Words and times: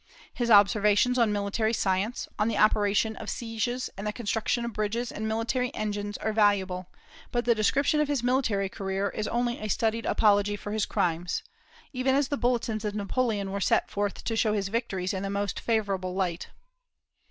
His 0.33 0.49
observations 0.49 1.19
on 1.19 1.31
military 1.31 1.73
science, 1.73 2.27
on 2.39 2.47
the 2.47 2.57
operation 2.57 3.15
of 3.17 3.29
sieges 3.29 3.87
and 3.95 4.07
the 4.07 4.11
construction 4.11 4.65
of 4.65 4.73
bridges 4.73 5.11
and 5.11 5.27
military 5.27 5.71
engines 5.75 6.17
are 6.17 6.33
valuable; 6.33 6.89
but 7.31 7.45
the 7.45 7.53
description 7.53 7.99
of 7.99 8.07
his 8.07 8.23
military 8.23 8.67
career 8.67 9.09
is 9.09 9.27
only 9.27 9.59
a 9.59 9.67
studied 9.67 10.07
apology 10.07 10.55
for 10.55 10.71
his 10.71 10.87
crimes, 10.87 11.43
even 11.93 12.15
as 12.15 12.29
the 12.29 12.35
bulletins 12.37 12.83
of 12.83 12.95
Napoleon 12.95 13.51
were 13.51 13.61
set 13.61 13.91
forth 13.91 14.23
to 14.23 14.35
show 14.35 14.53
his 14.53 14.69
victories 14.69 15.13
in 15.13 15.21
the 15.21 15.29
most 15.29 15.59
favorable 15.59 16.15
light. 16.15 16.49